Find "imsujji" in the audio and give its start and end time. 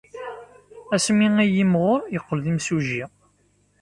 2.51-3.03